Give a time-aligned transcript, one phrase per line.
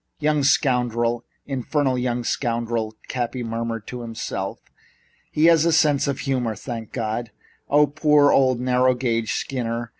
[0.19, 1.23] "Young scoundrel!
[1.45, 4.57] In fer nal young scoundrel!" Cappy murmured to himself.
[5.31, 7.29] "He has a sense of humor, thank God!
[7.69, 9.89] Ah, poor old narrow gauge Skinner!